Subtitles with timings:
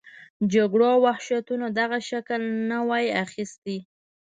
[0.53, 3.77] جګړو او وحشتونو دغه شکل نه وای اخیستی.